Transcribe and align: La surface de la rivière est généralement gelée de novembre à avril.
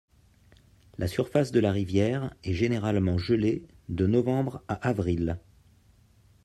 La 0.97 1.07
surface 1.07 1.51
de 1.51 1.59
la 1.59 1.71
rivière 1.71 2.33
est 2.43 2.53
généralement 2.55 3.19
gelée 3.19 3.67
de 3.87 4.07
novembre 4.07 4.63
à 4.67 4.73
avril. 4.89 5.37